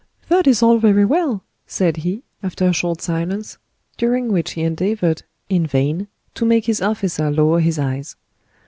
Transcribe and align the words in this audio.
"That 0.29 0.47
is 0.47 0.63
all 0.63 0.79
very 0.79 1.05
well," 1.05 1.43
said 1.67 1.97
he, 1.97 2.23
after 2.41 2.65
a 2.65 2.73
short 2.73 3.01
silence, 3.03 3.59
during 3.97 4.31
which 4.31 4.53
he 4.53 4.63
endeavored, 4.63 5.21
in 5.47 5.67
vain, 5.67 6.07
to 6.33 6.43
make 6.43 6.65
his 6.65 6.81
officer 6.81 7.29
lower 7.29 7.59
his 7.59 7.77
eyes. 7.77 8.15